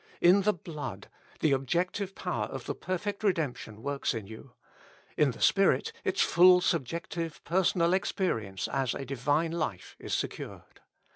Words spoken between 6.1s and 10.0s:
full subjective personal experience as a divine life